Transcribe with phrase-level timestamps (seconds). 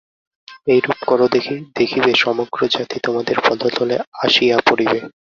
[0.67, 1.55] এইরূপ কর দেখি!
[1.75, 4.99] দেখিবে, সমগ্রজাতি তোমাদের পদতলে আসিয়া পড়িবে।